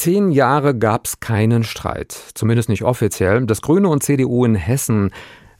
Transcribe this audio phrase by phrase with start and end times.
[0.00, 3.44] zehn Jahre gab es keinen Streit, zumindest nicht offiziell.
[3.44, 5.10] Das Grüne und CDU in Hessen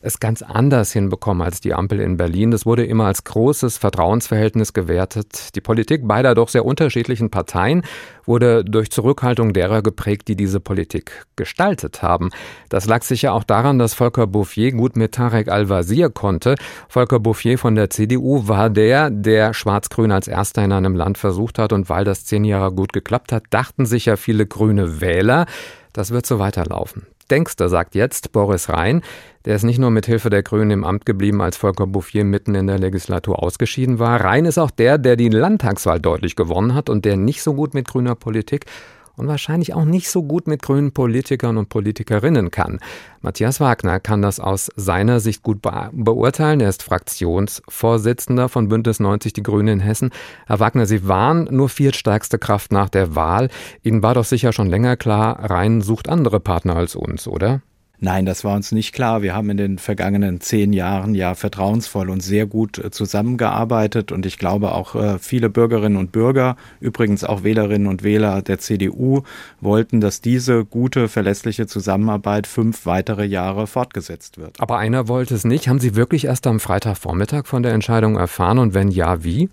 [0.03, 2.51] es ganz anders hinbekommen als die Ampel in Berlin.
[2.51, 5.55] Das wurde immer als großes Vertrauensverhältnis gewertet.
[5.55, 7.83] Die Politik beider doch sehr unterschiedlichen Parteien
[8.25, 12.31] wurde durch Zurückhaltung derer geprägt, die diese Politik gestaltet haben.
[12.69, 16.55] Das lag sicher auch daran, dass Volker Bouffier gut mit Tarek Al-Wazir konnte.
[16.89, 21.59] Volker Bouffier von der CDU war der, der Schwarz-Grün als erster in einem Land versucht
[21.59, 21.73] hat.
[21.73, 25.47] Und weil das zehn Jahre gut geklappt hat, dachten sich ja viele grüne Wähler,
[25.93, 27.07] das wird so weiterlaufen.
[27.31, 29.03] Denkste, sagt jetzt Boris Rhein.
[29.45, 32.55] Der ist nicht nur mit Hilfe der Grünen im Amt geblieben, als Volker Bouffier mitten
[32.55, 34.23] in der Legislatur ausgeschieden war.
[34.23, 37.73] Rhein ist auch der, der die Landtagswahl deutlich gewonnen hat und der nicht so gut
[37.73, 38.67] mit grüner Politik
[39.21, 42.81] und wahrscheinlich auch nicht so gut mit grünen Politikern und Politikerinnen kann.
[43.21, 46.61] Matthias Wagner kann das aus seiner Sicht gut beurteilen.
[46.61, 50.11] Er ist Fraktionsvorsitzender von Bündnis 90 Die Grünen in Hessen.
[50.47, 53.51] Herr Wagner, Sie waren nur viertstärkste Kraft nach der Wahl.
[53.83, 57.61] Ihnen war doch sicher schon länger klar, Rhein sucht andere Partner als uns, oder?
[58.03, 59.21] Nein, das war uns nicht klar.
[59.21, 64.25] Wir haben in den vergangenen zehn Jahren ja vertrauensvoll und sehr gut äh, zusammengearbeitet und
[64.25, 69.23] ich glaube auch äh, viele Bürgerinnen und Bürger, übrigens auch Wählerinnen und Wähler der CDU,
[69.61, 74.59] wollten, dass diese gute, verlässliche Zusammenarbeit fünf weitere Jahre fortgesetzt wird.
[74.61, 75.69] Aber einer wollte es nicht.
[75.69, 79.51] Haben Sie wirklich erst am Freitagvormittag von der Entscheidung erfahren und wenn ja, wie?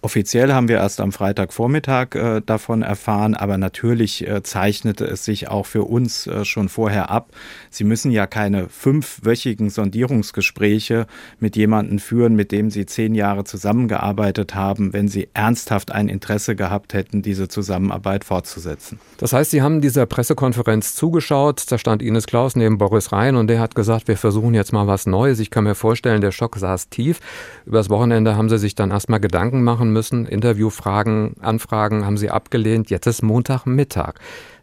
[0.00, 5.48] Offiziell haben wir erst am Freitagvormittag äh, davon erfahren, aber natürlich äh, zeichnete es sich
[5.48, 7.32] auch für uns äh, schon vorher ab.
[7.70, 11.08] Sie müssen ja keine fünfwöchigen Sondierungsgespräche
[11.40, 16.54] mit jemandem führen, mit dem Sie zehn Jahre zusammengearbeitet haben, wenn Sie ernsthaft ein Interesse
[16.54, 19.00] gehabt hätten, diese Zusammenarbeit fortzusetzen.
[19.16, 23.48] Das heißt, Sie haben dieser Pressekonferenz zugeschaut, da stand Ines Klaus neben Boris Rhein und
[23.48, 25.40] der hat gesagt, wir versuchen jetzt mal was Neues.
[25.40, 27.18] Ich kann mir vorstellen, der Schock saß tief.
[27.66, 30.26] Übers Wochenende haben Sie sich dann erstmal Gedanken machen machen müssen.
[30.26, 32.90] Interviewfragen, Anfragen haben sie abgelehnt.
[32.90, 34.14] Jetzt ist Montagmittag.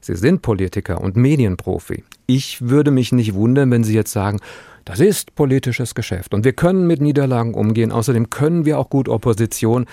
[0.01, 2.03] Sie sind Politiker und Medienprofi.
[2.27, 4.39] Ich würde mich nicht wundern, wenn Sie jetzt sagen,
[4.83, 7.91] das ist politisches Geschäft und wir können mit Niederlagen umgehen.
[7.91, 9.85] Außerdem können wir auch gut Opposition.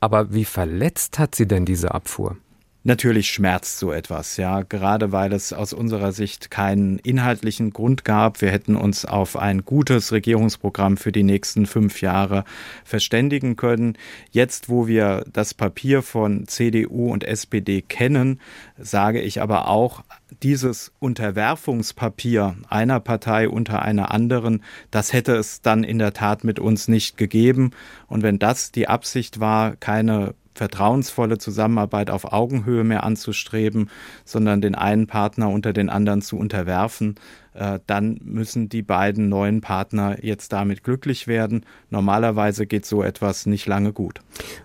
[0.00, 2.36] Aber wie verletzt hat Sie denn diese Abfuhr?
[2.84, 8.40] Natürlich schmerzt so etwas, ja, gerade weil es aus unserer Sicht keinen inhaltlichen Grund gab.
[8.40, 12.42] Wir hätten uns auf ein gutes Regierungsprogramm für die nächsten fünf Jahre
[12.84, 13.96] verständigen können.
[14.32, 18.40] Jetzt, wo wir das Papier von CDU und SPD kennen,
[18.76, 20.02] sage ich aber auch,
[20.42, 24.60] dieses Unterwerfungspapier einer Partei unter einer anderen,
[24.90, 27.70] das hätte es dann in der Tat mit uns nicht gegeben.
[28.08, 33.90] Und wenn das die Absicht war, keine vertrauensvolle Zusammenarbeit auf Augenhöhe mehr anzustreben,
[34.24, 37.16] sondern den einen Partner unter den anderen zu unterwerfen,
[37.54, 41.64] äh, dann müssen die beiden neuen Partner jetzt damit glücklich werden.
[41.90, 44.20] Normalerweise geht so etwas nicht lange gut.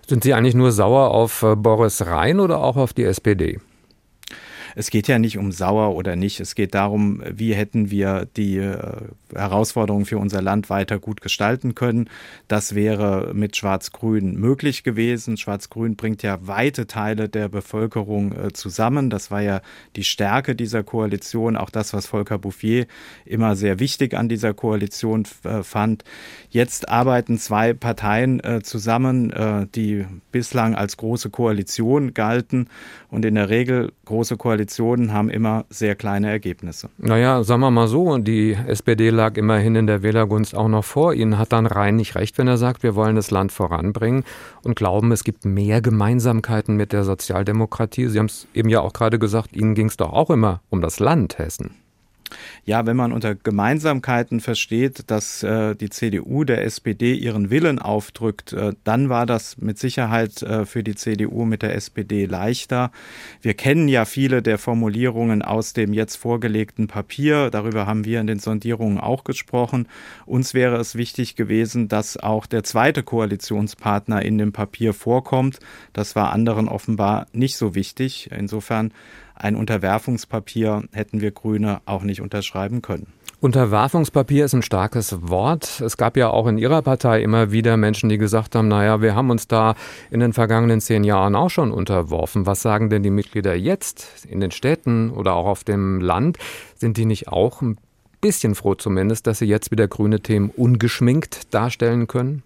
[0.06, 3.58] Sind Sie eigentlich nur sauer auf äh, Boris Rhein oder auch auf die SPD?
[4.78, 6.38] Es geht ja nicht um sauer oder nicht.
[6.38, 8.78] Es geht darum, wie hätten wir die äh,
[9.34, 12.08] Herausforderungen für unser Land weiter gut gestalten können.
[12.46, 15.36] Das wäre mit Schwarz-Grün möglich gewesen.
[15.36, 19.10] Schwarz-Grün bringt ja weite Teile der Bevölkerung äh, zusammen.
[19.10, 19.62] Das war ja
[19.96, 22.86] die Stärke dieser Koalition, auch das, was Volker Bouffier
[23.24, 26.04] immer sehr wichtig an dieser Koalition äh, fand.
[26.50, 32.68] Jetzt arbeiten zwei Parteien zusammen, die bislang als große Koalition galten
[33.10, 36.90] und in der Regel große Koalitionen Koalitionen haben immer sehr kleine Ergebnisse.
[36.98, 41.14] Naja, sagen wir mal so, die SPD lag immerhin in der Wählergunst auch noch vor
[41.14, 41.38] Ihnen.
[41.38, 44.24] Hat dann Rhein nicht recht, wenn er sagt, wir wollen das Land voranbringen
[44.62, 48.08] und glauben, es gibt mehr Gemeinsamkeiten mit der Sozialdemokratie.
[48.08, 50.82] Sie haben es eben ja auch gerade gesagt, Ihnen ging es doch auch immer um
[50.82, 51.70] das Land Hessen.
[52.64, 58.52] Ja, wenn man unter Gemeinsamkeiten versteht, dass äh, die CDU der SPD ihren Willen aufdrückt,
[58.52, 62.90] äh, dann war das mit Sicherheit äh, für die CDU mit der SPD leichter.
[63.40, 67.50] Wir kennen ja viele der Formulierungen aus dem jetzt vorgelegten Papier.
[67.50, 69.88] Darüber haben wir in den Sondierungen auch gesprochen.
[70.26, 75.60] Uns wäre es wichtig gewesen, dass auch der zweite Koalitionspartner in dem Papier vorkommt.
[75.92, 78.30] Das war anderen offenbar nicht so wichtig.
[78.36, 78.92] Insofern
[79.34, 83.06] ein Unterwerfungspapier hätten wir Grüne auch nicht unterschreiben können.
[83.40, 85.80] Unterwerfungspapier ist ein starkes Wort.
[85.80, 89.14] Es gab ja auch in Ihrer Partei immer wieder Menschen, die gesagt haben, naja, wir
[89.14, 89.76] haben uns da
[90.10, 92.46] in den vergangenen zehn Jahren auch schon unterworfen.
[92.46, 96.38] Was sagen denn die Mitglieder jetzt in den Städten oder auch auf dem Land?
[96.74, 97.78] Sind die nicht auch ein
[98.20, 102.42] bisschen froh zumindest, dass sie jetzt wieder grüne Themen ungeschminkt darstellen können?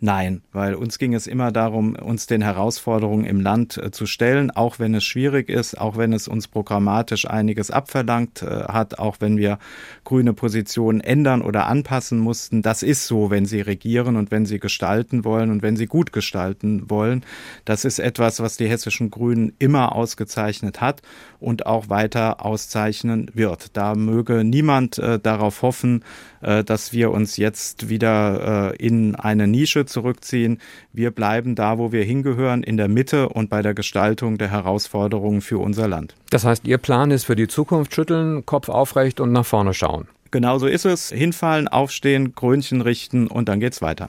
[0.00, 4.50] Nein, weil uns ging es immer darum, uns den Herausforderungen im Land äh, zu stellen,
[4.50, 9.16] auch wenn es schwierig ist, auch wenn es uns programmatisch einiges abverlangt äh, hat, auch
[9.20, 9.58] wenn wir
[10.04, 12.60] grüne Positionen ändern oder anpassen mussten.
[12.60, 16.12] Das ist so, wenn Sie regieren und wenn Sie gestalten wollen und wenn Sie gut
[16.12, 17.24] gestalten wollen.
[17.64, 21.00] Das ist etwas, was die hessischen Grünen immer ausgezeichnet hat
[21.40, 23.76] und auch weiter auszeichnen wird.
[23.76, 26.04] Da möge niemand äh, darauf hoffen,
[26.42, 30.58] äh, dass wir uns jetzt wieder äh, in eine Nische zurückziehen.
[30.92, 35.40] Wir bleiben da, wo wir hingehören, in der Mitte und bei der Gestaltung der Herausforderungen
[35.40, 36.14] für unser Land.
[36.30, 40.08] Das heißt, Ihr Plan ist für die Zukunft schütteln, Kopf aufrecht und nach vorne schauen.
[40.30, 41.10] Genauso ist es.
[41.10, 44.08] Hinfallen, aufstehen, Krönchen richten und dann geht's weiter.